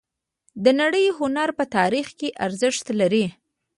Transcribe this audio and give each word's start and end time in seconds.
د 0.63 0.65
نړۍ 0.81 1.05
د 1.11 1.15
هنر 1.19 1.49
په 1.59 1.65
تاریخ 1.75 2.07
کې 2.19 2.29
ارزښت 2.45 2.85
لري 2.99 3.25